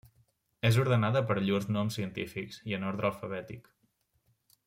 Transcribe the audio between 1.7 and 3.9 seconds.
noms científics i en ordre alfabètic.